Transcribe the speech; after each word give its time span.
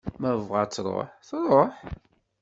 Ma 0.19 0.29
tebɣa 0.37 0.59
ad 0.63 0.71
tṛuḥ, 0.71 1.09
tṛuḥ. 1.27 1.75